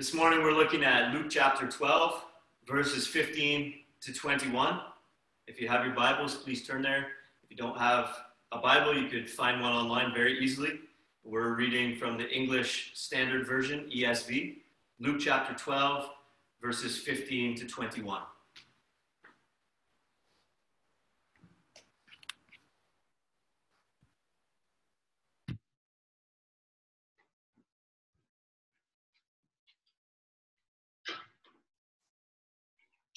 [0.00, 2.24] This morning we're looking at Luke chapter 12,
[2.66, 4.80] verses 15 to 21.
[5.46, 7.08] If you have your Bibles, please turn there.
[7.44, 8.08] If you don't have
[8.50, 10.80] a Bible, you could find one online very easily.
[11.22, 14.56] We're reading from the English Standard Version, ESV,
[15.00, 16.08] Luke chapter 12,
[16.62, 18.22] verses 15 to 21.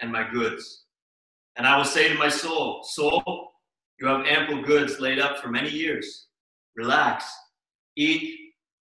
[0.00, 0.84] and my goods.
[1.56, 3.50] And I will say to my soul, Soul,
[3.98, 6.26] you have ample goods laid up for many years.
[6.76, 7.30] Relax,
[7.96, 8.38] eat,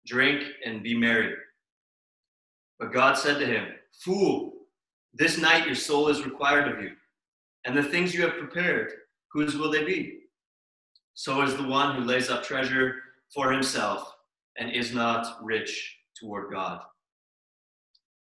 [0.06, 1.34] drink, and be merry.
[2.78, 3.66] But God said to him,
[4.04, 4.52] Fool,
[5.12, 6.92] this night your soul is required of you,
[7.64, 8.92] and the things you have prepared,
[9.32, 10.20] whose will they be?
[11.14, 12.94] So is the one who lays up treasure
[13.34, 14.14] for himself
[14.56, 16.80] and is not rich toward God.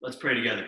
[0.01, 0.67] Let's pray together.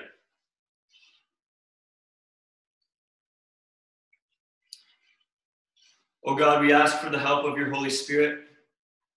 [6.24, 8.42] Oh God, we ask for the help of your Holy Spirit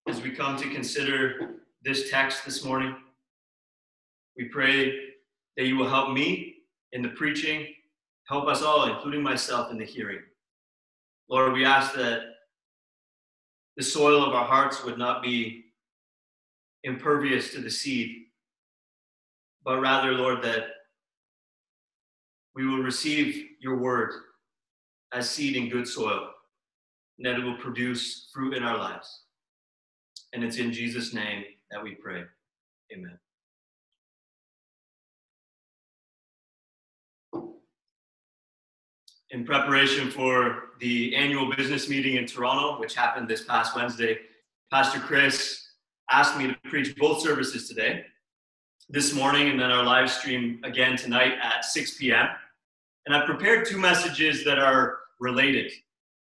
[0.08, 2.96] as we come to consider this text this morning.
[4.38, 4.98] We pray
[5.58, 6.54] that you will help me
[6.92, 7.66] in the preaching,
[8.26, 10.20] help us all, including myself, in the hearing.
[11.28, 12.22] Lord, we ask that
[13.76, 15.66] the soil of our hearts would not be
[16.84, 18.16] impervious to the seed,
[19.62, 20.68] but rather, Lord, that
[22.54, 24.10] we will receive your word
[25.12, 26.30] as seed in good soil
[27.18, 29.22] and that it will produce fruit in our lives.
[30.32, 32.24] And it's in Jesus' name that we pray.
[32.92, 33.18] Amen.
[39.30, 44.18] In preparation for the annual business meeting in Toronto, which happened this past Wednesday,
[44.70, 45.60] Pastor Chris
[46.10, 48.04] asked me to preach both services today,
[48.88, 52.28] this morning, and then our live stream again tonight at 6 p.m.
[53.06, 55.72] And I've prepared two messages that are related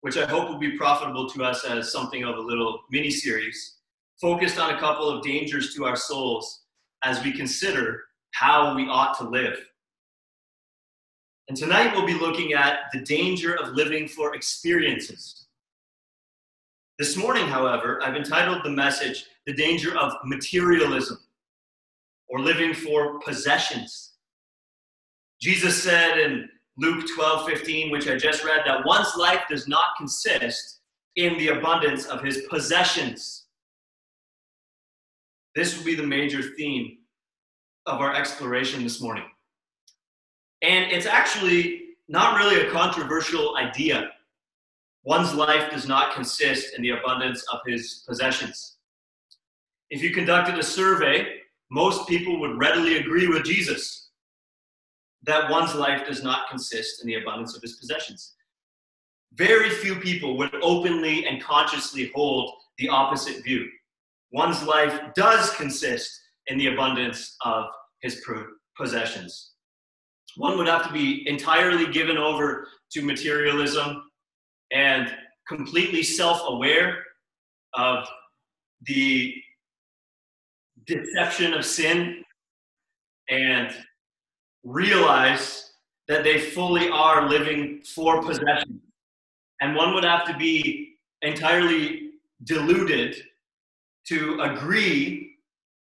[0.00, 3.77] which I hope will be profitable to us as something of a little mini series,
[4.21, 6.62] focused on a couple of dangers to our souls
[7.05, 8.03] as we consider
[8.33, 9.59] how we ought to live.
[11.49, 15.47] And tonight we'll be looking at the danger of living for experiences.
[16.99, 21.19] This morning, however, I've entitled the message, The Danger of Materialism,
[22.28, 24.12] or Living for Possessions.
[25.41, 26.49] Jesus said in
[26.80, 30.80] Luke 12, 15, which I just read, that one's life does not consist
[31.16, 33.44] in the abundance of his possessions.
[35.54, 36.96] This will be the major theme
[37.84, 39.24] of our exploration this morning.
[40.62, 44.12] And it's actually not really a controversial idea.
[45.04, 48.76] One's life does not consist in the abundance of his possessions.
[49.90, 51.40] If you conducted a survey,
[51.70, 54.09] most people would readily agree with Jesus
[55.25, 58.34] that one's life does not consist in the abundance of his possessions.
[59.34, 63.69] Very few people would openly and consciously hold the opposite view.
[64.32, 67.66] One's life does consist in the abundance of
[68.03, 68.25] his
[68.76, 69.53] possessions.
[70.36, 74.04] One would have to be entirely given over to materialism
[74.72, 75.14] and
[75.48, 76.98] completely self aware
[77.75, 78.06] of
[78.82, 79.34] the
[80.87, 82.22] deception of sin
[83.28, 83.75] and
[84.65, 85.72] realize
[86.09, 88.81] that they fully are living for possession.
[89.60, 92.10] And one would have to be entirely
[92.44, 93.16] deluded
[94.09, 95.37] to agree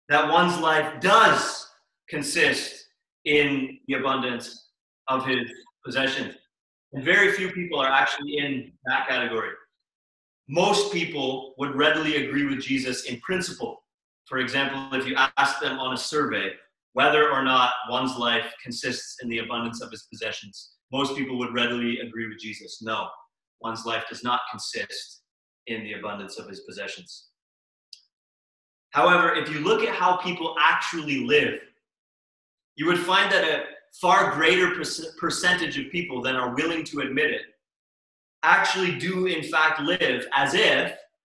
[0.09, 1.67] that one's life does
[2.09, 2.87] consist
[3.25, 4.69] in the abundance
[5.07, 5.49] of his
[5.85, 6.35] possessions.
[6.93, 9.51] And very few people are actually in that category.
[10.47, 13.83] Most people would readily agree with Jesus in principle.
[14.25, 16.53] For example, if you ask them on a survey,
[16.93, 20.71] whether or not one's life consists in the abundance of his possessions.
[20.91, 22.81] Most people would readily agree with Jesus.
[22.81, 23.07] No,
[23.61, 25.21] one's life does not consist
[25.67, 27.27] in the abundance of his possessions.
[28.91, 31.59] However, if you look at how people actually live,
[32.75, 33.63] you would find that a
[34.01, 34.73] far greater
[35.19, 37.41] percentage of people than are willing to admit it
[38.43, 40.93] actually do, in fact, live as if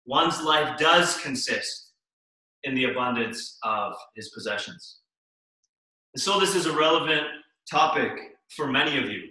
[0.06, 1.92] one's life does consist
[2.64, 5.01] in the abundance of his possessions.
[6.14, 7.26] And so this is a relevant
[7.70, 8.12] topic
[8.50, 9.30] for many of you,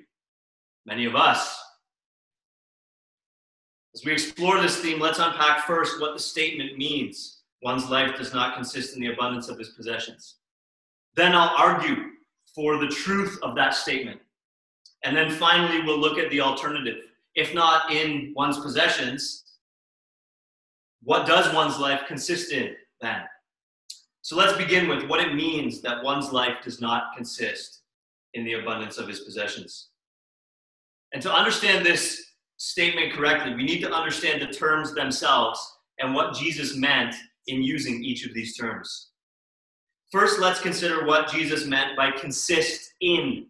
[0.87, 1.59] many of us.
[3.95, 7.41] As we explore this theme, let's unpack first what the statement means.
[7.63, 10.37] One's life does not consist in the abundance of his possessions.
[11.17, 11.97] Then I'll argue
[12.55, 14.21] for the truth of that statement.
[15.05, 16.97] And then finally, we'll look at the alternative.
[17.35, 19.45] If not in one's possessions,
[21.03, 23.23] what does one's life consist in then?
[24.31, 27.83] So let's begin with what it means that one's life does not consist
[28.35, 29.89] in the abundance of his possessions.
[31.13, 35.59] And to understand this statement correctly, we need to understand the terms themselves
[35.99, 37.13] and what Jesus meant
[37.49, 39.09] in using each of these terms.
[40.13, 43.47] First, let's consider what Jesus meant by consist in.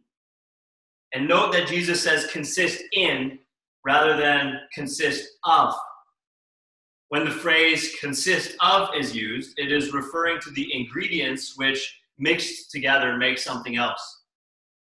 [1.12, 3.38] And note that Jesus says consist in
[3.85, 5.75] rather than consist of.
[7.11, 12.71] When the phrase consist of is used, it is referring to the ingredients which mixed
[12.71, 14.23] together make something else.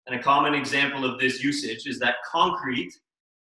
[0.08, 2.92] And a common example of this usage is that concrete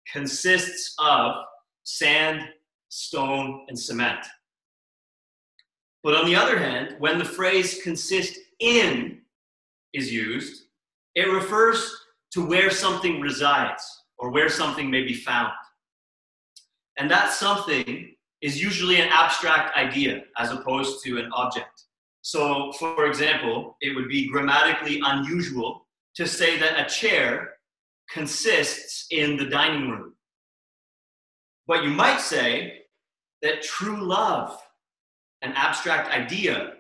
[0.10, 1.44] consists of
[1.84, 2.48] sand,
[2.88, 4.26] stone, and cement.
[6.02, 9.20] But on the other hand, when the phrase consist in
[9.94, 10.68] is used,
[11.16, 11.94] it refers
[12.32, 13.84] to where something resides
[14.18, 15.52] or where something may be found.
[16.98, 21.84] And that something is usually an abstract idea as opposed to an object.
[22.22, 27.54] So, for example, it would be grammatically unusual to say that a chair
[28.12, 30.14] consists in the dining room.
[31.68, 32.80] But you might say
[33.42, 34.58] that true love,
[35.42, 36.74] an abstract idea,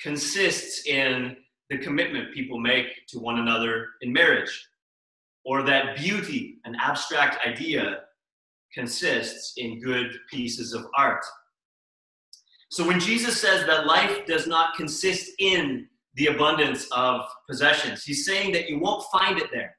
[0.00, 1.36] consists in
[1.70, 4.68] the commitment people make to one another in marriage.
[5.44, 8.00] Or that beauty, an abstract idea,
[8.76, 11.24] consists in good pieces of art.
[12.70, 18.26] So when Jesus says that life does not consist in the abundance of possessions, he's
[18.26, 19.76] saying that you won't find it there.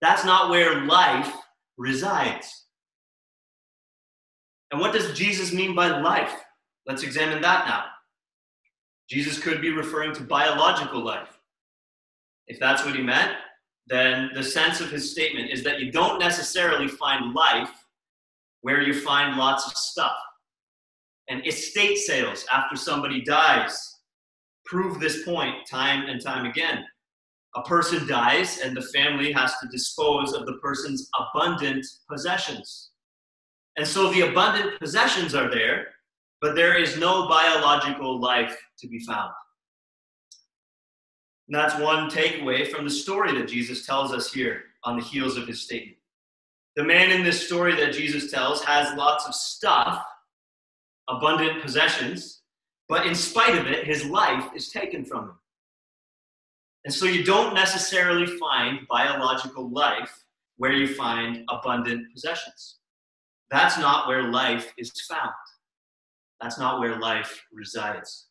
[0.00, 1.32] That's not where life
[1.76, 2.66] resides.
[4.70, 6.32] And what does Jesus mean by life?
[6.86, 7.84] Let's examine that now.
[9.08, 11.38] Jesus could be referring to biological life.
[12.46, 13.32] If that's what he meant,
[13.86, 17.81] then the sense of his statement is that you don't necessarily find life
[18.62, 20.16] where you find lots of stuff.
[21.28, 23.88] And estate sales after somebody dies
[24.64, 26.84] prove this point time and time again
[27.54, 32.90] a person dies and the family has to dispose of the person's abundant possessions.
[33.76, 35.88] And so the abundant possessions are there,
[36.40, 39.32] but there is no biological life to be found.
[41.48, 45.36] And that's one takeaway from the story that Jesus tells us here on the heels
[45.36, 45.98] of his statement.
[46.76, 50.02] The man in this story that Jesus tells has lots of stuff,
[51.08, 52.42] abundant possessions,
[52.88, 55.38] but in spite of it, his life is taken from him.
[56.84, 60.24] And so you don't necessarily find biological life
[60.56, 62.78] where you find abundant possessions.
[63.50, 65.30] That's not where life is found.
[66.40, 68.28] That's not where life resides.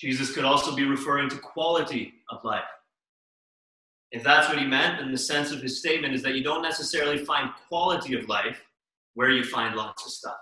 [0.00, 2.62] Jesus could also be referring to quality of life.
[4.10, 6.62] If that's what he meant, then the sense of his statement is that you don't
[6.62, 8.62] necessarily find quality of life
[9.14, 10.36] where you find lots of stuff.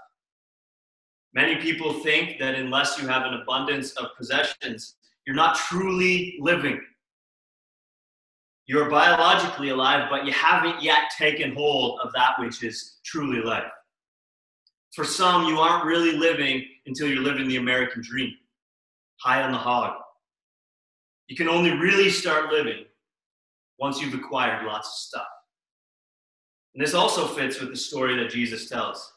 [1.35, 4.97] Many people think that unless you have an abundance of possessions,
[5.27, 6.81] you're not truly living.
[8.67, 13.65] You're biologically alive, but you haven't yet taken hold of that which is truly life.
[14.95, 18.33] For some, you aren't really living until you're living the American dream,
[19.21, 19.95] high on the hog.
[21.27, 22.85] You can only really start living
[23.79, 25.27] once you've acquired lots of stuff.
[26.75, 29.13] And this also fits with the story that Jesus tells.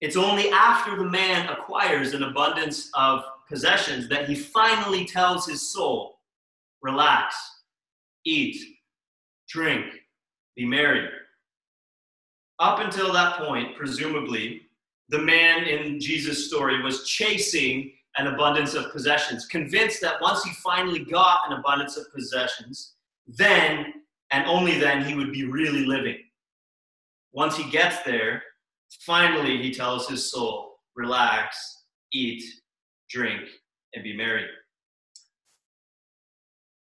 [0.00, 5.72] It's only after the man acquires an abundance of possessions that he finally tells his
[5.72, 6.18] soul,
[6.82, 7.34] relax,
[8.24, 8.56] eat,
[9.48, 9.86] drink,
[10.54, 11.08] be merry.
[12.58, 14.62] Up until that point, presumably,
[15.08, 20.52] the man in Jesus' story was chasing an abundance of possessions, convinced that once he
[20.54, 22.94] finally got an abundance of possessions,
[23.26, 23.92] then
[24.32, 26.18] and only then he would be really living.
[27.32, 28.42] Once he gets there,
[29.00, 32.42] finally he tells his soul, relax, eat,
[33.10, 33.42] drink,
[33.94, 34.46] and be merry.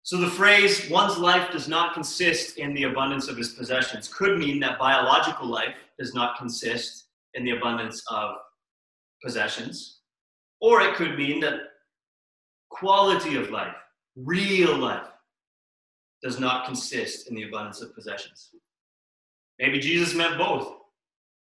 [0.03, 4.37] So the phrase, one's life does not consist in the abundance of his possessions, could
[4.37, 8.35] mean that biological life does not consist in the abundance of
[9.23, 10.01] possessions.
[10.63, 11.59] Or it could mean that
[12.69, 13.75] quality of life,
[14.15, 15.09] real life,
[16.23, 18.49] does not consist in the abundance of possessions.
[19.59, 20.73] Maybe Jesus meant both.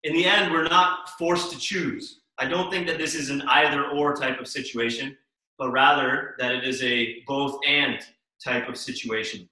[0.02, 2.22] In the end, we're not forced to choose.
[2.38, 5.16] I don't think that this is an either or type of situation.
[5.58, 7.98] but rather that it is a both and
[8.44, 9.48] type of situation.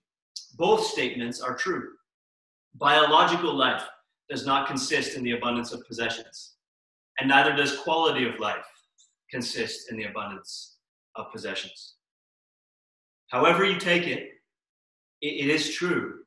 [0.57, 1.93] Both statements are true.
[2.75, 3.85] Biological life
[4.29, 6.57] does not consist in the abundance of possessions,
[7.19, 8.67] and neither does quality of life
[9.35, 10.77] consist in the abundance
[11.17, 11.95] of possessions.
[13.31, 14.29] However, you take it,
[15.23, 16.21] it is true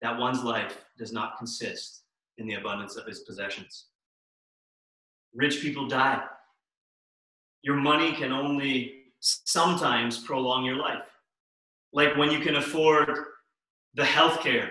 [0.00, 2.02] that one's life does not consist
[2.38, 3.86] in the abundance of his possessions.
[5.32, 6.24] Rich people die.
[7.62, 11.06] Your money can only sometimes prolong your life.
[11.92, 13.16] Like when you can afford
[13.94, 14.70] the health care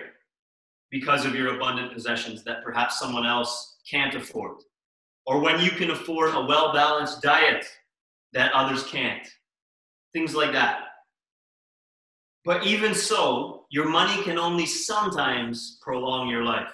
[0.90, 4.58] because of your abundant possessions that perhaps someone else can't afford.
[5.26, 7.64] Or when you can afford a well balanced diet
[8.32, 9.26] that others can't.
[10.12, 10.80] Things like that.
[12.44, 16.72] But even so, your money can only sometimes prolong your life.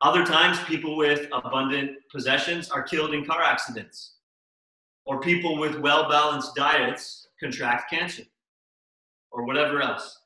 [0.00, 4.14] Other times, people with abundant possessions are killed in car accidents,
[5.06, 8.24] or people with well balanced diets contract cancer,
[9.30, 10.18] or whatever else.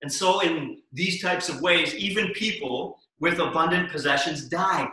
[0.00, 4.88] And so, in these types of ways, even people with abundant possessions die.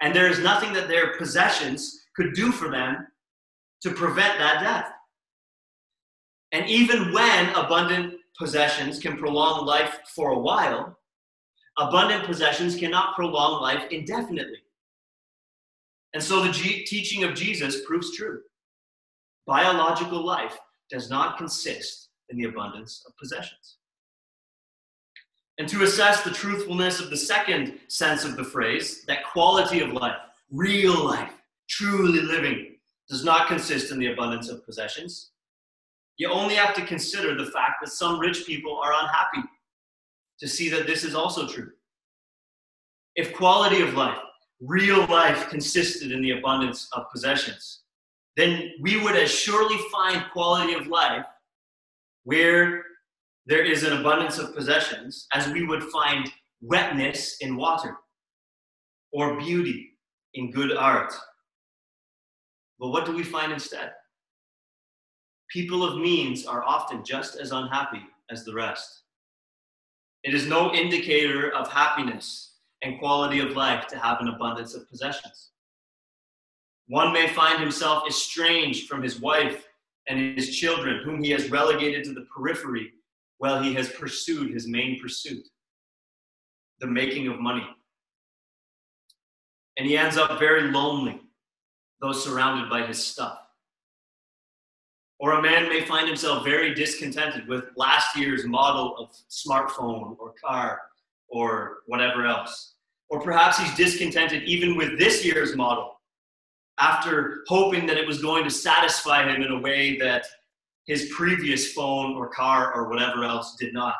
[0.00, 3.06] And there is nothing that their possessions could do for them
[3.82, 4.92] to prevent that death.
[6.52, 10.98] And even when abundant possessions can prolong life for a while,
[11.78, 14.62] abundant possessions cannot prolong life indefinitely.
[16.14, 18.40] And so the G- teaching of Jesus proves true.
[19.46, 20.58] Biological life
[20.90, 23.77] does not consist in the abundance of possessions.
[25.58, 29.92] And to assess the truthfulness of the second sense of the phrase, that quality of
[29.92, 30.16] life,
[30.50, 31.32] real life,
[31.68, 32.76] truly living,
[33.08, 35.30] does not consist in the abundance of possessions,
[36.16, 39.48] you only have to consider the fact that some rich people are unhappy
[40.38, 41.70] to see that this is also true.
[43.16, 44.18] If quality of life,
[44.60, 47.80] real life, consisted in the abundance of possessions,
[48.36, 51.24] then we would as surely find quality of life
[52.24, 52.84] where
[53.48, 57.96] there is an abundance of possessions as we would find wetness in water
[59.10, 59.96] or beauty
[60.34, 61.14] in good art.
[62.78, 63.92] But what do we find instead?
[65.50, 69.04] People of means are often just as unhappy as the rest.
[70.24, 74.86] It is no indicator of happiness and quality of life to have an abundance of
[74.90, 75.52] possessions.
[76.86, 79.64] One may find himself estranged from his wife
[80.06, 82.92] and his children, whom he has relegated to the periphery
[83.38, 85.46] while he has pursued his main pursuit
[86.80, 87.66] the making of money.
[89.76, 91.20] And he ends up very lonely,
[92.00, 93.38] though surrounded by his stuff.
[95.20, 100.34] Or a man may find himself very discontented with last year's model of smartphone or
[100.44, 100.80] car
[101.28, 102.74] or whatever else.
[103.10, 106.00] Or perhaps he's discontented even with this year's model
[106.78, 110.24] after hoping that it was going to satisfy him in a way that
[110.88, 113.94] his previous phone or car or whatever else did not.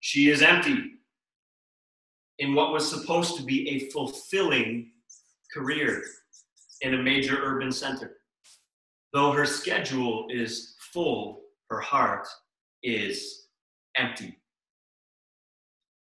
[0.00, 0.92] She is empty
[2.38, 4.92] in what was supposed to be a fulfilling
[5.52, 6.02] career
[6.82, 8.18] in a major urban center.
[9.14, 11.40] Though her schedule is full,
[11.70, 12.28] her heart
[12.82, 13.46] is
[13.96, 14.36] empty.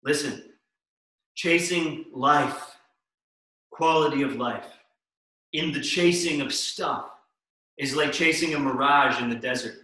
[0.04, 0.42] Listen,
[1.36, 2.76] chasing life,
[3.70, 4.66] quality of life,
[5.52, 7.10] in the chasing of stuff
[7.78, 9.76] is like chasing a mirage in the desert.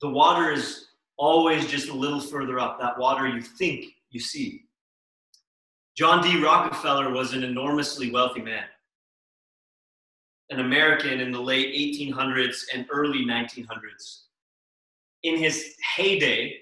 [0.00, 4.62] The water is always just a little further up, that water you think you see.
[5.96, 6.42] John D.
[6.42, 8.64] Rockefeller was an enormously wealthy man
[10.50, 14.22] an American in the late 1800s and early 1900s.
[15.24, 16.56] In his heyday,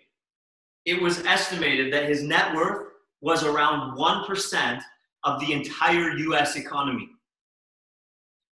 [0.87, 2.89] it was estimated that his net worth
[3.21, 4.81] was around 1%
[5.25, 7.09] of the entire US economy.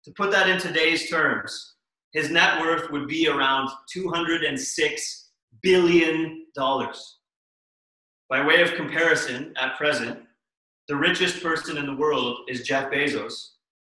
[0.07, 1.73] To put that in today's terms,
[2.13, 5.23] his net worth would be around $206
[5.61, 6.45] billion.
[8.29, 10.19] By way of comparison, at present,
[10.87, 13.49] the richest person in the world is Jeff Bezos,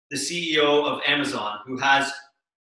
[0.09, 2.09] the CEO of Amazon, who has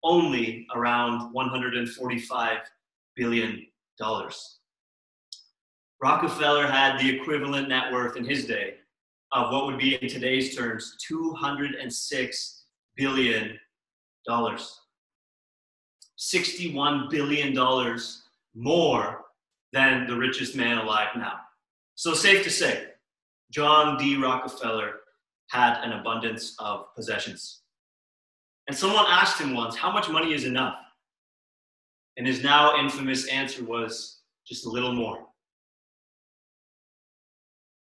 [0.04, 2.58] only around $145
[3.16, 3.68] billion.
[6.02, 8.78] Rockefeller had the equivalent net worth in his day
[9.32, 12.57] of what would be in today's terms $206
[12.98, 13.58] billion.
[14.26, 14.82] dollars.
[16.20, 17.56] $61 billion
[18.56, 19.26] more
[19.72, 21.36] than the richest man alive now.
[21.96, 22.88] So, safe to say,
[23.52, 24.18] John D.
[24.18, 24.96] Rockefeller
[25.50, 27.62] had an abundance of possessions.
[28.68, 30.76] And someone asked him once, How much money is enough?
[32.18, 35.20] And his now infamous answer was, Just a little more.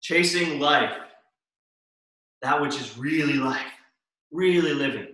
[0.00, 0.92] Chasing life,
[2.42, 3.72] that which is really life,
[4.36, 5.08] really living,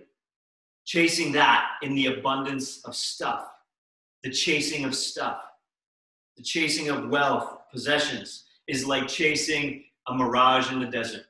[0.85, 3.47] chasing that in the abundance of stuff,
[4.23, 5.41] the chasing of stuff,
[6.37, 11.23] the chasing of wealth, possessions, is like chasing a mirage in the desert.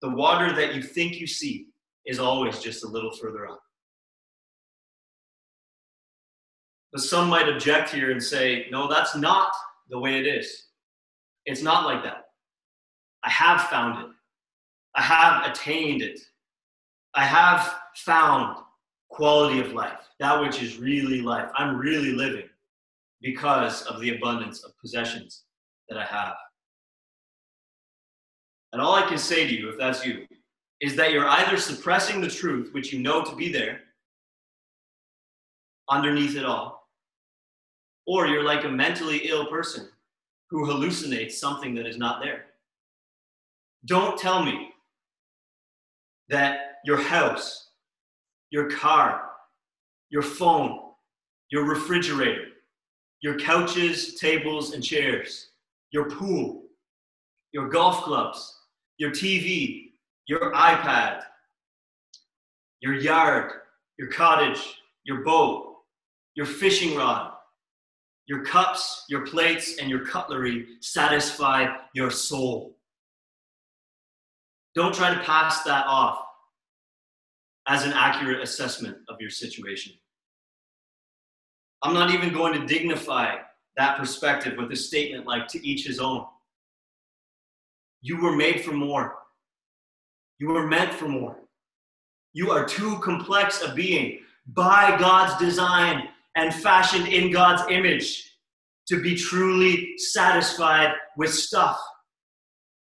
[0.00, 1.68] The water that you think you see
[2.06, 3.62] is always just a little further up.
[6.92, 9.52] But some might object here and say, no, that's not
[9.88, 10.66] the way it is.
[11.46, 12.24] It's not like that.
[13.24, 14.10] I have found it.
[14.94, 16.20] I have attained it.
[17.14, 18.56] I have found
[19.10, 21.50] quality of life, that which is really life.
[21.54, 22.48] I'm really living
[23.20, 25.44] because of the abundance of possessions
[25.88, 26.34] that I have.
[28.72, 30.26] And all I can say to you, if that's you,
[30.80, 33.80] is that you're either suppressing the truth, which you know to be there,
[35.90, 36.88] underneath it all,
[38.06, 39.88] or you're like a mentally ill person
[40.50, 42.46] who hallucinates something that is not there.
[43.84, 44.70] Don't tell me
[46.28, 47.70] that your house,
[48.50, 49.22] your car,
[50.10, 50.78] your phone,
[51.50, 52.46] your refrigerator,
[53.20, 55.50] your couches, tables, and chairs,
[55.90, 56.64] your pool,
[57.52, 58.58] your golf clubs,
[58.98, 59.92] your TV,
[60.26, 61.22] your iPad,
[62.80, 63.52] your yard,
[63.98, 64.60] your cottage,
[65.04, 65.76] your boat,
[66.34, 67.32] your fishing rod,
[68.26, 72.76] your cups, your plates, and your cutlery satisfy your soul.
[74.74, 76.24] Don't try to pass that off
[77.72, 79.94] as an accurate assessment of your situation.
[81.82, 83.36] I'm not even going to dignify
[83.78, 86.26] that perspective with a statement like to each his own.
[88.02, 89.14] You were made for more.
[90.38, 91.38] You were meant for more.
[92.34, 98.36] You are too complex a being by God's design and fashioned in God's image
[98.88, 101.80] to be truly satisfied with stuff,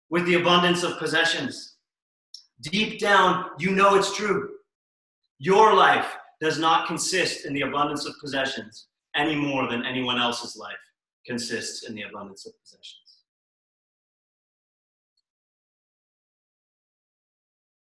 [0.09, 1.75] with the abundance of possessions.
[2.63, 4.53] Deep down, you know it's true.
[5.43, 10.55] Your life does not consist in the abundance of possessions any more than anyone else's
[10.55, 10.77] life
[11.27, 13.23] consists in the abundance of possessions.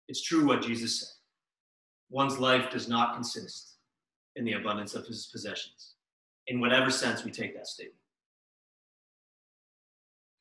[0.06, 1.08] It's true what Jesus said.
[2.08, 3.78] One's life does not consist
[4.36, 5.94] in the abundance of his possessions,
[6.46, 7.96] in whatever sense we take that statement.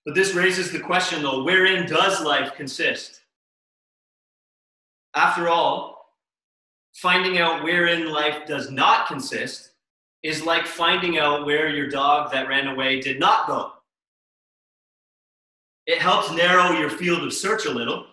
[0.05, 3.21] But this raises the question, though wherein does life consist?
[5.15, 5.98] After all,
[7.01, 9.71] finding out wherein life does not consist
[10.23, 13.71] is like finding out where your dog that ran away did not go.
[15.85, 18.05] It helps narrow your field of search a little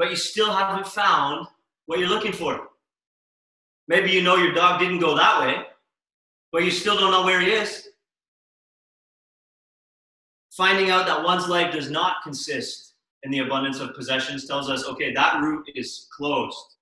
[0.00, 1.46] but you still haven't found
[1.84, 2.68] what you're looking for.
[3.86, 5.62] Maybe you know your dog didn't go that way,
[6.52, 7.86] but you still don't know where he is.
[10.56, 12.94] Finding out that one's life does not consist
[13.24, 16.76] in the abundance of possessions tells us okay, that route is closed.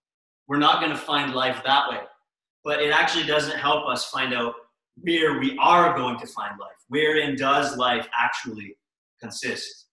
[0.48, 2.00] We're not going to find life that way.
[2.64, 4.54] But it actually doesn't help us find out
[5.00, 6.70] where we are going to find life.
[6.88, 8.76] Wherein does life actually
[9.20, 9.86] consist?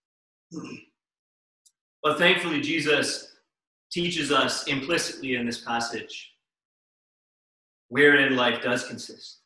[2.02, 3.36] But thankfully, Jesus
[3.92, 6.32] teaches us implicitly in this passage
[7.90, 9.42] wherein life does consist.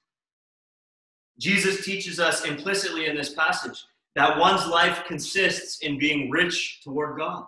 [1.39, 3.83] Jesus teaches us implicitly in this passage
[4.15, 7.45] that one's life consists in being rich toward God.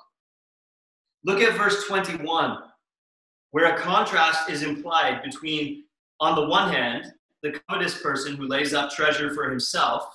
[1.24, 2.60] Look at verse 21,
[3.52, 5.84] where a contrast is implied between,
[6.20, 10.06] on the one hand, the covetous person who lays up treasure for himself,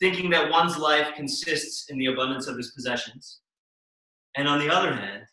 [0.00, 3.40] thinking that one's life consists in the abundance of his possessions,
[4.36, 5.24] and on the other hand,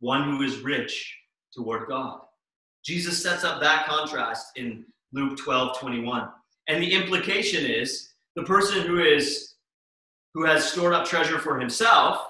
[0.00, 1.16] one who is rich
[1.52, 2.20] toward God.
[2.84, 6.28] Jesus sets up that contrast in Luke 12 21.
[6.68, 9.54] And the implication is the person who is
[10.34, 12.20] who has stored up treasure for himself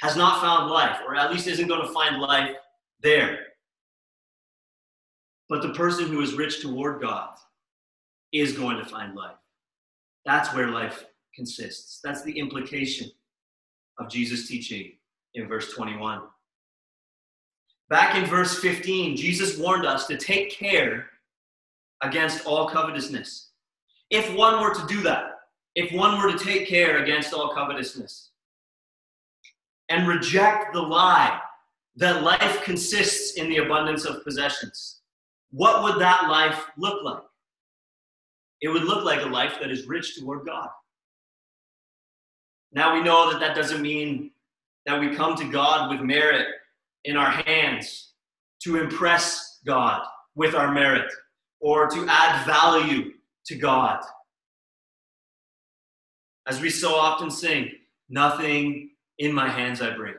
[0.00, 2.54] has not found life, or at least isn't going to find life
[3.02, 3.38] there.
[5.48, 7.36] But the person who is rich toward God
[8.32, 9.36] is going to find life.
[10.24, 12.00] That's where life consists.
[12.04, 13.10] That's the implication
[13.98, 14.92] of Jesus' teaching
[15.34, 16.22] in verse 21.
[17.88, 21.06] Back in verse 15, Jesus warned us to take care
[22.02, 23.50] against all covetousness.
[24.10, 25.40] If one were to do that,
[25.74, 28.30] if one were to take care against all covetousness
[29.88, 31.40] and reject the lie
[31.98, 35.00] that life consists in the abundance of possessions,
[35.50, 37.24] what would that life look like?
[38.60, 40.68] It would look like a life that is rich toward God.
[42.72, 44.30] Now we know that that doesn't mean
[44.86, 46.46] that we come to God with merit
[47.04, 48.12] in our hands
[48.62, 50.02] to impress God
[50.36, 51.10] with our merit
[51.60, 53.12] or to add value
[53.46, 54.00] to God.
[56.46, 57.70] As we so often sing,
[58.08, 60.14] nothing in my hands I bring.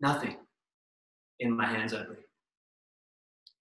[0.00, 0.36] Nothing
[1.40, 2.18] in my hands I bring.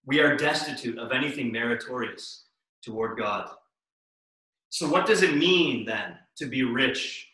[0.05, 2.45] we are destitute of anything meritorious
[2.83, 3.49] toward God.
[4.69, 7.27] So, what does it mean then to be rich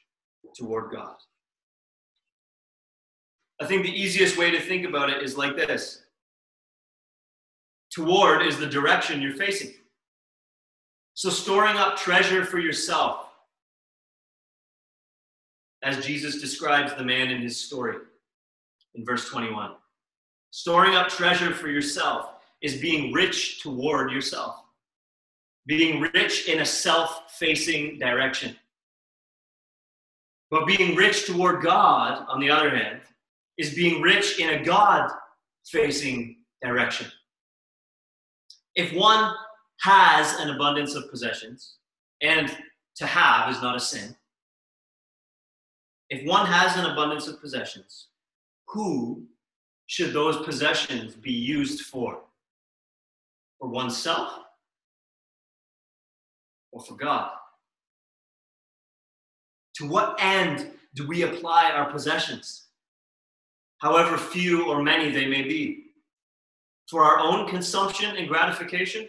[0.55, 1.15] toward God?
[3.61, 6.03] I think the easiest way to think about it is like this
[7.91, 9.73] Toward is the direction you're facing.
[11.15, 13.25] So, storing up treasure for yourself,
[15.81, 17.97] as Jesus describes the man in his story
[18.95, 19.71] in verse 21.
[20.51, 22.31] Storing up treasure for yourself
[22.61, 24.55] is being rich toward yourself,
[25.67, 28.55] being rich in a self facing direction.
[30.49, 33.01] But being rich toward God, on the other hand,
[33.57, 35.11] is being rich in a God
[35.65, 37.07] facing direction.
[38.75, 39.35] If one
[39.81, 41.75] has an abundance of possessions,
[42.21, 42.55] and
[42.95, 44.15] to have is not a sin,
[46.09, 48.07] if one has an abundance of possessions,
[48.67, 49.27] who
[49.89, 52.19] should those possessions be used for?
[53.59, 54.31] For oneself
[56.71, 57.31] or for God?
[59.77, 62.67] To what end do we apply our possessions?
[63.79, 65.85] However few or many they may be.
[66.87, 69.07] For our own consumption and gratification,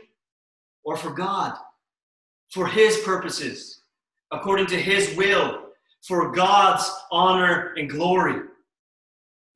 [0.82, 1.58] or for God,
[2.52, 3.82] for His purposes,
[4.32, 5.66] according to His will,
[6.06, 8.44] for God's honor and glory.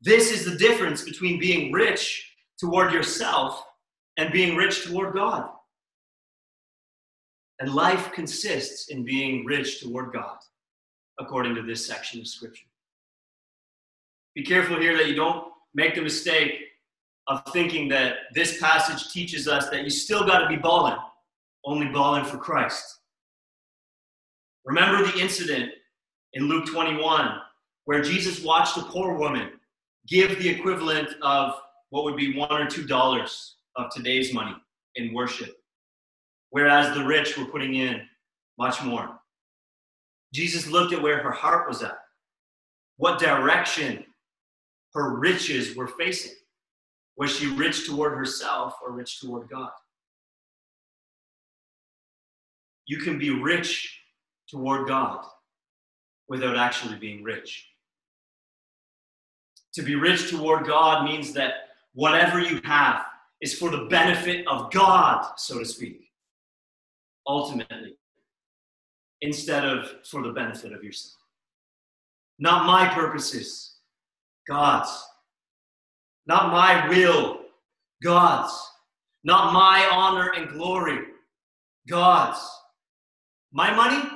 [0.04, 3.64] This is the difference between being rich toward yourself
[4.18, 5.48] and being rich toward God.
[7.58, 10.36] And life consists in being rich toward God,
[11.18, 12.66] according to this section of Scripture.
[14.34, 16.52] Be careful here that you don't make the mistake
[17.26, 20.98] of thinking that this passage teaches us that you still got to be balling,
[21.64, 22.98] only balling for Christ.
[24.66, 25.70] Remember the incident
[26.34, 27.38] in Luke 21
[27.86, 29.52] where Jesus watched a poor woman
[30.06, 31.54] give the equivalent of
[31.90, 34.54] what would be one or two dollars of today's money
[34.96, 35.56] in worship,
[36.50, 38.02] whereas the rich were putting in
[38.58, 39.18] much more.
[40.32, 41.98] Jesus looked at where her heart was at,
[42.96, 44.04] what direction
[44.94, 46.34] her riches were facing.
[47.16, 49.70] Was she rich toward herself or rich toward God?
[52.86, 54.00] You can be rich
[54.48, 55.24] toward God
[56.28, 57.68] without actually being rich.
[59.74, 61.54] To be rich toward God means that
[61.94, 63.04] whatever you have
[63.40, 66.10] is for the benefit of God, so to speak,
[67.26, 67.96] ultimately,
[69.20, 71.16] instead of for the benefit of yourself.
[72.38, 73.76] Not my purposes,
[74.46, 74.90] God's.
[76.26, 77.40] Not my will,
[78.02, 78.52] God's.
[79.24, 81.00] Not my honor and glory,
[81.88, 82.40] God's.
[83.52, 84.08] My money,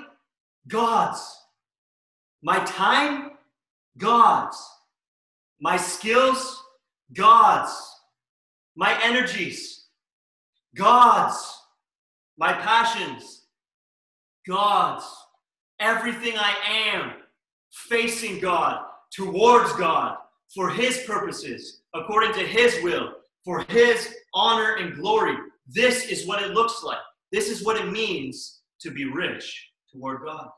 [0.68, 1.36] God's.
[2.42, 3.32] My time,
[3.96, 4.58] God's.
[5.60, 6.62] My skills,
[7.14, 7.72] God's.
[8.76, 9.86] My energies,
[10.76, 11.36] God's.
[12.38, 13.46] My passions,
[14.46, 15.04] God's.
[15.80, 16.54] Everything I
[16.92, 17.12] am
[17.72, 20.16] facing God, towards God,
[20.54, 25.36] for His purposes, according to His will, for His honor and glory.
[25.66, 26.98] This is what it looks like.
[27.32, 30.48] This is what it means to be rich toward God.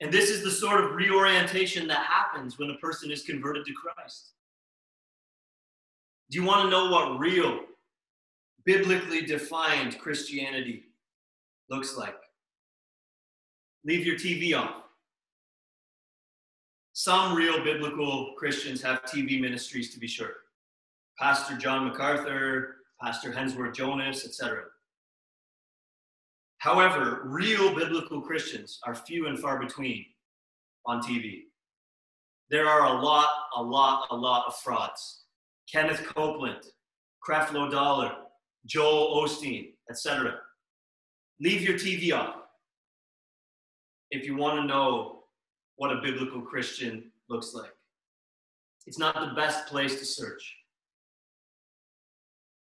[0.00, 3.72] And this is the sort of reorientation that happens when a person is converted to
[3.72, 4.32] Christ.
[6.30, 7.60] Do you want to know what real,
[8.64, 10.84] biblically defined Christianity
[11.68, 12.16] looks like?
[13.84, 14.84] Leave your TV off.
[16.92, 20.34] Some real biblical Christians have TV ministries to be sure.
[21.18, 24.64] Pastor John MacArthur, Pastor Hensworth Jonas, etc.
[26.60, 30.04] However, real biblical Christians are few and far between
[30.86, 31.44] on TV.
[32.50, 35.24] There are a lot, a lot, a lot of frauds.
[35.72, 36.62] Kenneth Copeland,
[37.26, 38.12] Creflo Dollar,
[38.66, 40.34] Joel Osteen, etc.
[41.40, 42.36] Leave your TV off
[44.10, 45.24] if you want to know
[45.76, 47.72] what a biblical Christian looks like.
[48.86, 50.56] It's not the best place to search.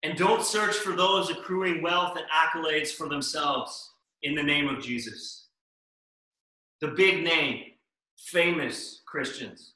[0.03, 3.91] And don't search for those accruing wealth and accolades for themselves
[4.23, 5.49] in the name of Jesus.
[6.81, 7.65] The big name,
[8.17, 9.75] famous Christians.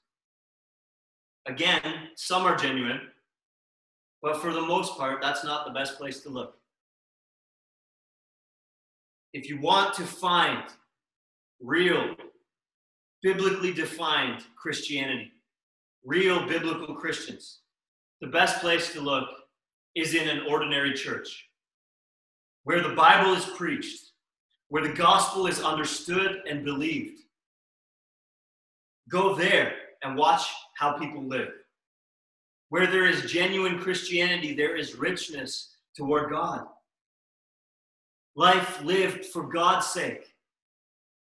[1.46, 1.82] Again,
[2.14, 3.00] some are genuine,
[4.22, 6.54] but for the most part, that's not the best place to look.
[9.32, 10.62] If you want to find
[11.60, 12.14] real,
[13.22, 15.32] biblically defined Christianity,
[16.04, 17.60] real biblical Christians,
[18.20, 19.28] the best place to look
[19.94, 21.48] is in an ordinary church
[22.64, 24.12] where the Bible is preached,
[24.68, 27.20] where the gospel is understood and believed.
[29.08, 31.50] Go there and watch how people live.
[32.68, 36.64] Where there is genuine Christianity, there is richness toward God.
[38.34, 40.24] Life lived for God's sake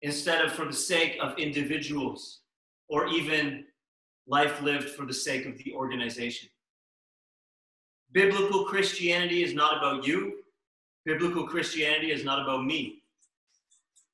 [0.00, 2.40] instead of for the sake of individuals
[2.88, 3.64] or even
[4.26, 6.48] life lived for the sake of the organization.
[8.12, 10.38] Biblical Christianity is not about you.
[11.04, 13.02] Biblical Christianity is not about me.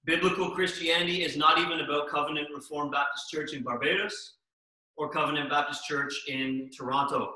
[0.05, 4.35] Biblical Christianity is not even about Covenant Reformed Baptist Church in Barbados
[4.96, 7.35] or Covenant Baptist Church in Toronto.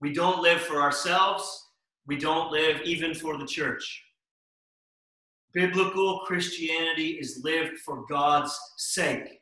[0.00, 1.68] We don't live for ourselves.
[2.06, 4.02] We don't live even for the church.
[5.52, 9.40] Biblical Christianity is lived for God's sake.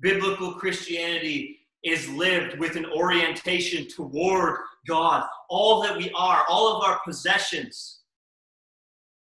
[0.00, 5.26] Biblical Christianity is lived with an orientation toward God.
[5.50, 8.00] All that we are, all of our possessions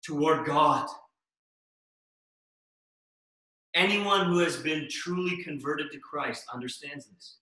[0.04, 0.88] toward God.
[3.76, 7.38] Anyone who has been truly converted to Christ understands this.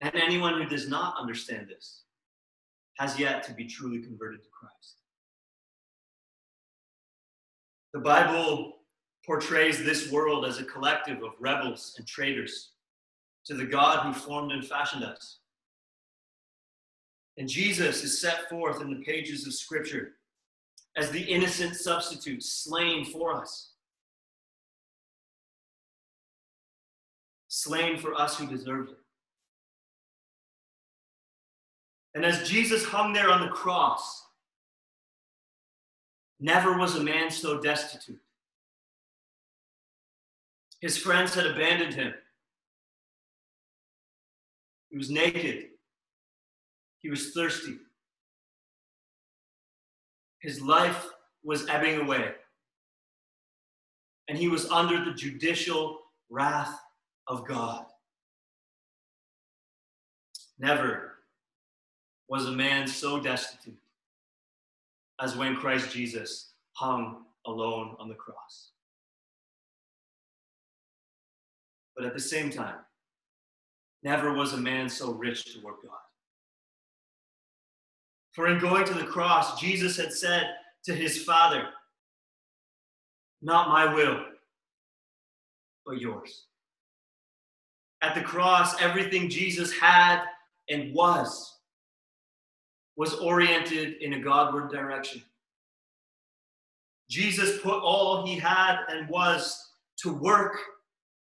[0.00, 2.02] And anyone who does not understand this
[2.98, 4.96] has yet to be truly converted to Christ.
[7.94, 8.72] The Bible
[9.24, 12.72] portrays this world as a collective of rebels and traitors
[13.46, 15.38] to the God who formed and fashioned us.
[17.38, 20.12] And Jesus is set forth in the pages of Scripture
[20.96, 23.72] as the innocent substitute slain for us.
[27.48, 28.98] Slain for us who deserved it.
[32.14, 34.22] And as Jesus hung there on the cross,
[36.40, 38.20] never was a man so destitute.
[40.80, 42.14] His friends had abandoned him.
[44.96, 45.66] He was naked.
[47.00, 47.76] He was thirsty.
[50.40, 51.06] His life
[51.44, 52.30] was ebbing away.
[54.26, 55.98] And he was under the judicial
[56.30, 56.80] wrath
[57.26, 57.84] of God.
[60.58, 61.16] Never
[62.30, 63.76] was a man so destitute
[65.20, 68.70] as when Christ Jesus hung alone on the cross.
[71.94, 72.76] But at the same time,
[74.02, 75.92] never was a man so rich toward God.
[78.32, 80.50] For in going to the cross, Jesus had said
[80.84, 81.68] to his Father,
[83.40, 84.20] Not my will,
[85.86, 86.44] but yours.
[88.02, 90.22] At the cross, everything Jesus had
[90.68, 91.54] and was
[92.96, 95.22] was oriented in a Godward direction.
[97.10, 100.58] Jesus put all he had and was to work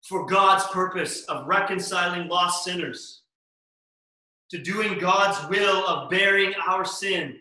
[0.02, 3.22] for God's purpose of reconciling lost sinners,
[4.50, 7.38] to doing God's will of bearing our sin,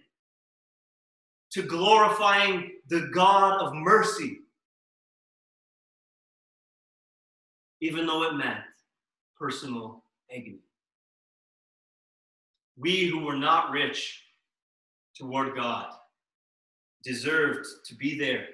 [1.51, 4.39] to glorifying the God of mercy,
[7.79, 8.59] even though it meant
[9.39, 10.59] personal agony.
[12.75, 14.23] We who were not rich
[15.15, 15.93] toward God
[17.03, 18.47] deserved to be there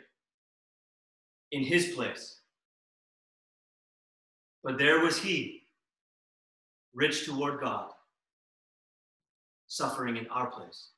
[1.52, 2.40] in his place
[4.64, 5.64] but there was he,
[6.94, 7.90] rich toward God,
[9.68, 10.90] suffering in our place.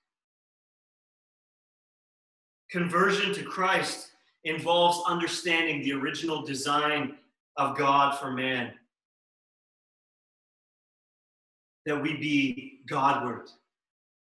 [2.70, 4.10] Conversion to Christ
[4.44, 7.16] involves understanding the original design
[7.58, 8.74] of God for man.
[11.86, 13.50] That we be Godward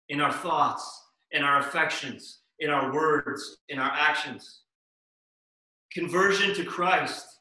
[0.08, 4.60] in our thoughts, in our affections, in our words, in our actions.
[5.92, 7.39] Conversion to Christ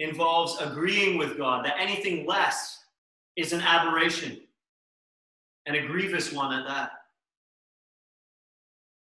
[0.00, 2.78] involves agreeing with God that anything less
[3.36, 4.40] is an aberration
[5.66, 6.90] and a grievous one at that.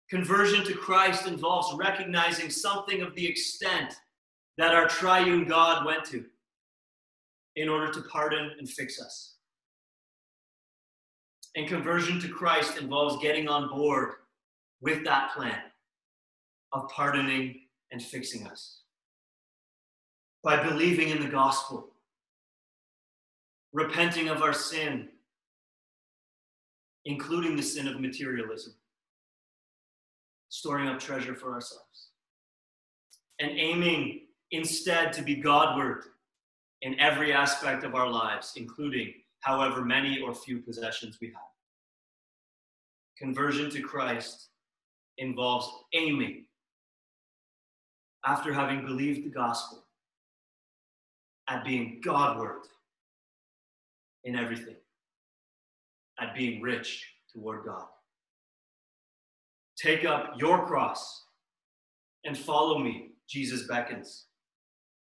[0.08, 3.94] Conversion to Christ involves recognizing something of the extent
[4.56, 6.24] that our triune God went to
[7.56, 9.34] in order to pardon and fix us.
[11.54, 14.12] And conversion to Christ involves getting on board
[14.80, 15.60] with that plan
[16.72, 17.60] of pardoning
[17.92, 18.82] and fixing us
[20.48, 21.90] by believing in the gospel,
[23.74, 25.06] repenting of our sin,
[27.04, 28.72] including the sin of materialism,
[30.48, 32.12] storing up treasure for ourselves,
[33.38, 36.04] and aiming instead to be Godward
[36.80, 41.52] in every aspect of our lives, including however many or few possessions we have.
[43.18, 44.48] Conversion to Christ
[45.18, 46.46] involves aiming
[48.24, 49.84] after having believed the gospel
[51.48, 52.62] at being Godward
[54.24, 54.76] in everything,
[56.20, 57.86] at being rich toward God.
[59.76, 61.24] Take up your cross
[62.24, 64.26] and follow me, Jesus beckons.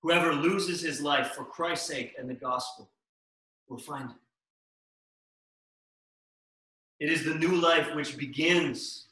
[0.03, 2.91] Whoever loses his life for Christ's sake and the gospel
[3.69, 4.17] will find it.
[7.05, 9.07] It is the new life which begins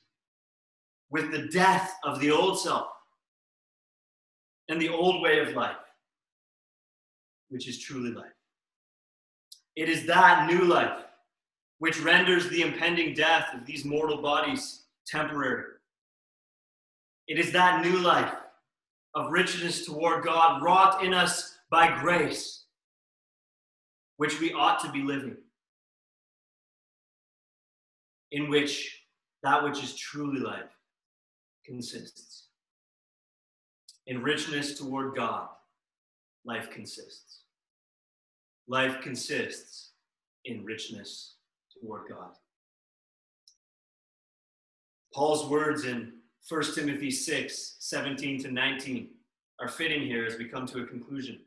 [1.10, 2.88] with the death of the old self
[4.68, 5.76] and the old way of life,
[7.48, 8.26] which is truly life.
[9.76, 11.04] It is that new life
[11.78, 15.64] which renders the impending death of these mortal bodies temporary.
[17.28, 18.34] It is that new life
[19.14, 22.64] of richness toward God wrought in us by grace,
[24.16, 25.36] which we ought to be living,
[28.32, 29.02] in which
[29.42, 30.70] that which is truly life
[31.64, 32.48] consists.
[34.06, 35.48] In richness toward God,
[36.48, 37.42] life consists.
[38.66, 39.90] Life consists
[40.46, 41.34] in richness
[41.74, 42.30] toward God.
[45.14, 46.14] Paul's words in
[46.48, 49.10] 1 Timothy 6 17 to 19
[49.60, 51.40] are fitting here as we come to a conclusion.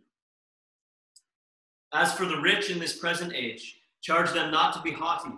[1.94, 5.32] As for the rich in this present age, charge them not to be haughty,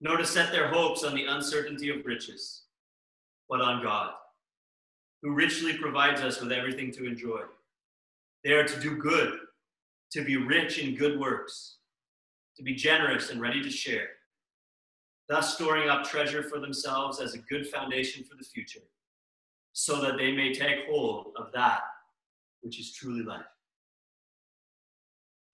[0.00, 2.62] nor to set their hopes on the uncertainty of riches,
[3.48, 4.10] but on God,
[5.22, 7.42] who richly provides us with everything to enjoy.
[8.44, 9.38] They are to do good,
[10.12, 11.76] to be rich in good works,
[12.56, 14.08] to be generous and ready to share
[15.32, 18.82] thus storing up treasure for themselves as a good foundation for the future,
[19.72, 21.80] so that they may take hold of that
[22.60, 23.40] which is truly life.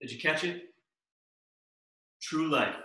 [0.01, 0.63] Did you catch it?
[2.21, 2.75] True life.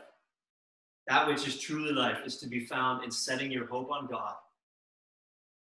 [1.09, 4.35] That which is truly life is to be found in setting your hope on God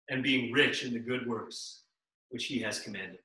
[0.08, 1.82] and being rich in the good works
[2.30, 3.20] which He has commanded.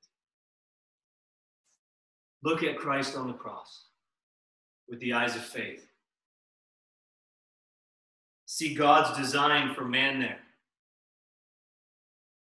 [2.42, 3.86] Look at Christ on the cross
[4.88, 5.86] with the eyes of faith
[8.46, 10.38] see God's design for man there.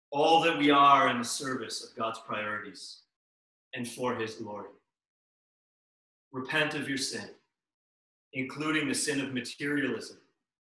[0.10, 3.02] All that we are in the service of God's priorities
[3.76, 4.70] and for his glory.
[6.32, 7.30] Repent of your sin,
[8.34, 10.18] including the sin of materialism,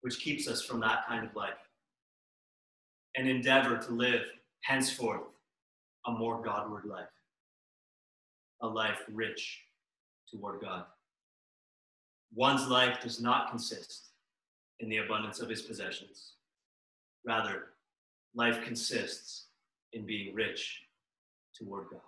[0.01, 1.53] which keeps us from that kind of life,
[3.15, 4.21] and endeavor to live
[4.61, 5.23] henceforth
[6.05, 7.09] a more Godward life,
[8.61, 9.61] a life rich
[10.29, 10.85] toward God.
[12.35, 14.09] One's life does not consist
[14.79, 16.33] in the abundance of his possessions.
[17.25, 17.69] Rather,
[18.35, 19.47] life consists
[19.93, 20.81] in being rich
[21.55, 22.01] toward God.